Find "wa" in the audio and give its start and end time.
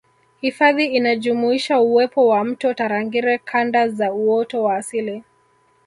2.27-2.43, 4.63-4.75